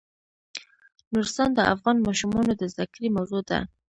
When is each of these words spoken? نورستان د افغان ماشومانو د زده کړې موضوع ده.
نورستان 1.11 1.49
د 1.55 1.59
افغان 1.73 1.97
ماشومانو 2.07 2.51
د 2.57 2.63
زده 2.73 2.85
کړې 2.93 3.07
موضوع 3.17 3.41
ده. 3.49 3.59